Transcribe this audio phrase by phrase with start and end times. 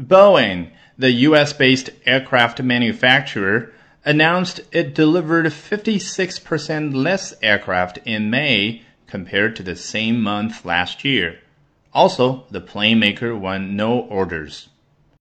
[0.00, 3.72] Boeing, the US based aircraft manufacturer,
[4.04, 11.38] announced it delivered 56% less aircraft in May compared to the same month last year.
[11.92, 14.68] Also, the plane maker won no orders.